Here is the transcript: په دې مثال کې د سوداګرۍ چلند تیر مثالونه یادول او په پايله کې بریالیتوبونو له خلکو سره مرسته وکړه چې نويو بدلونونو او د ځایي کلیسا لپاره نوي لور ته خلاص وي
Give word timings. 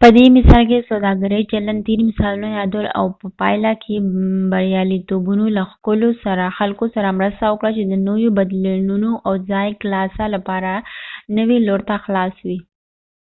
په 0.00 0.06
دې 0.16 0.26
مثال 0.36 0.62
کې 0.68 0.76
د 0.78 0.84
سوداګرۍ 0.90 1.42
چلند 1.52 1.80
تیر 1.86 2.00
مثالونه 2.08 2.48
یادول 2.58 2.86
او 2.98 3.06
په 3.18 3.26
پايله 3.40 3.72
کې 3.82 3.94
بریالیتوبونو 4.52 5.44
له 5.56 5.62
خلکو 6.58 6.84
سره 6.94 7.16
مرسته 7.18 7.44
وکړه 7.48 7.70
چې 7.76 7.82
نويو 8.08 8.30
بدلونونو 8.38 9.10
او 9.26 9.32
د 9.38 9.42
ځایي 9.52 9.72
کلیسا 9.82 10.24
لپاره 10.34 10.72
نوي 11.36 11.58
لور 11.66 11.80
ته 11.88 11.96
خلاص 12.04 12.34
وي 12.46 12.58